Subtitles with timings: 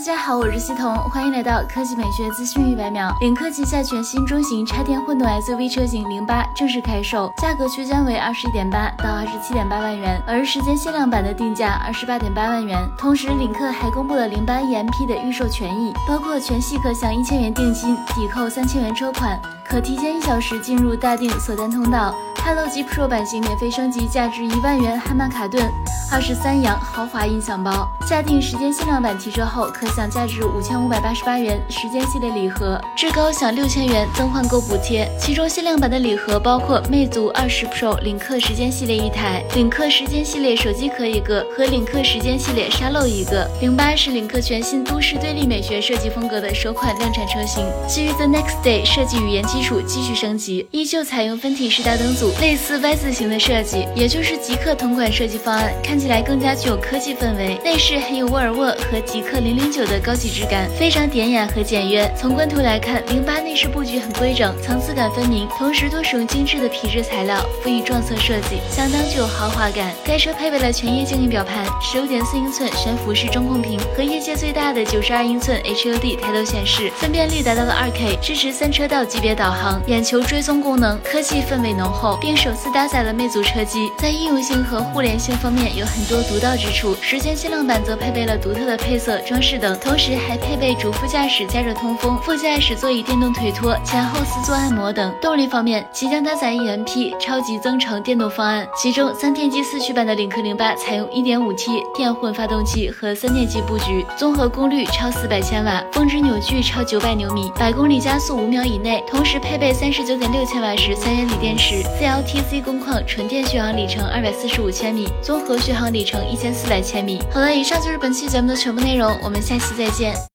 [0.00, 3.14] 大家好，我是西彤，欢迎来到科技美学资讯一百秒。
[3.20, 12.78] 领克旗下全新中型插电混动 SUV 车型零八正式开售，价格区间为二十一点八到二十七点八万元，而时间限量版的定价二十八点八万元。
[12.96, 19.38] 同时，领克还公布了零八 EMP 的预售权益，包括全系可享一千元定金，抵扣三千元车款，
[19.68, 22.14] 可提前一小时进入大定锁单通道。
[22.52, 25.64] Hello G Pro 版型免费升级，价值一万元汉曼卡顿
[26.10, 27.88] 二十三扬豪华音响包。
[28.04, 35.08] 下定时间限量版提车后，可享价值五千五百八十八元时间系列礼盒，至高享六千元增换购补贴。
[35.16, 43.48] 其中限量版的礼盒包括魅族二十 Pro 领克时间系列一台，领克时间系列手机壳一个和领克时间系列沙漏一个。
[43.60, 52.32] 零八是领克全新都市对立美学设计风格的首款量产车型，基于 The Next Day 设计语言基础继续升级，依旧采用分体式大灯组。
[52.40, 57.60] 类似 Y 字形的设计，也就是极客同款设计方案，看起来更加具有科技氛围。
[57.62, 62.10] 内饰很有沃尔沃和极客零零九的高级质感，非常典雅和简约。
[62.16, 69.92] 从官图来看，零八内饰布局很规整，层次感分明，同时多使用精致的皮质材料，赋予撞色设计，相当具有豪华感。
[70.02, 82.18] 该车配备了全液晶仪表盘，十五点四英寸悬浮式中控屏和业界最大的九十二英寸 HUD 抬头显示，分辨率达到了二 K，支持三车道级别导航，眼球追踪功能，科技氛围浓厚。
[82.20, 86.94] 并首次搭载了魅族车机，在应用性和互联性方面有很多独到之处。
[87.00, 95.12] 时间限量版则配备了独特的配色、装饰等，同时还配备主副驾驶加热通风、副驾驶座椅电动腿托、前后四座按摩等。
[95.20, 109.02] 动力方面，即将搭载 EMP 超级增程电动方案，其中三电机四驱版的领克零八采用 1.5T 电混发动机和三电机布局，综合功率超400千瓦，峰值扭矩超900牛米，百公里加速五秒以内。
[109.08, 111.82] 同时配备39.6千瓦时三元锂电池。
[112.10, 117.22] LTC 工况纯电续航里程二百四十五千米，综合续航里程一千四百千米。
[117.32, 120.12] 好了，以上就是本期节目的全部内容，我们下期再见。